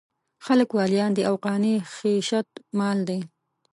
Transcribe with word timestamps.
خلک 0.45 0.69
واليان 0.77 1.11
دي 1.17 1.23
او 1.29 1.35
قانع 1.45 1.75
خېشت 1.95 2.49
مال 2.77 2.97
دی. 3.09 3.19